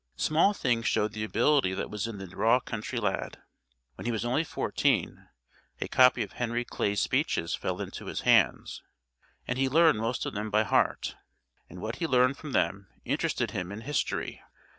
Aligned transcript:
Small 0.15 0.55
things 0.55 0.87
showed 0.87 1.13
the 1.13 1.23
ability 1.23 1.75
that 1.75 1.91
was 1.91 2.07
in 2.07 2.17
the 2.17 2.25
raw 2.25 2.59
country 2.59 2.99
lad. 2.99 3.37
When 3.93 4.07
he 4.07 4.11
was 4.11 4.25
only 4.25 4.43
fourteen 4.43 5.29
a 5.79 5.87
copy 5.87 6.23
of 6.23 6.31
Henry 6.31 6.65
Clay's 6.65 6.99
speeches 6.99 7.53
fell 7.53 7.79
into 7.79 8.07
his 8.07 8.21
hands, 8.21 8.81
and 9.47 9.59
he 9.59 9.69
learned 9.69 9.99
most 9.99 10.25
of 10.25 10.33
them 10.33 10.49
by 10.49 10.63
heart, 10.63 11.15
and 11.69 11.81
what 11.83 11.97
he 11.97 12.07
learned 12.07 12.37
from 12.37 12.51
them 12.53 12.87
interested 13.05 13.51
him 13.51 13.71
in 13.71 13.81
history. 13.81 14.41